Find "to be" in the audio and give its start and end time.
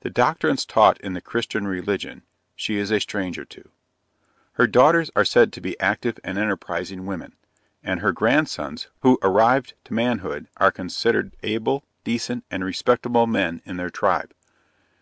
5.52-5.78